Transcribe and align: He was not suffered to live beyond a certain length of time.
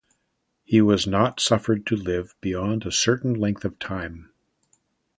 He 0.63 0.81
was 0.81 1.05
not 1.05 1.39
suffered 1.39 1.85
to 1.85 1.95
live 1.95 2.33
beyond 2.41 2.87
a 2.87 2.91
certain 2.91 3.35
length 3.35 3.63
of 3.63 3.77
time. 3.77 4.31